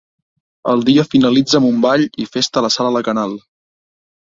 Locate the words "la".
2.69-2.73, 2.99-3.07